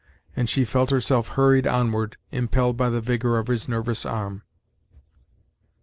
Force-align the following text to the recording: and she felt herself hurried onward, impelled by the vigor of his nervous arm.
and 0.35 0.49
she 0.49 0.65
felt 0.65 0.89
herself 0.89 1.27
hurried 1.27 1.67
onward, 1.67 2.17
impelled 2.31 2.75
by 2.75 2.89
the 2.89 3.01
vigor 3.01 3.37
of 3.37 3.45
his 3.45 3.69
nervous 3.69 4.03
arm. 4.03 4.41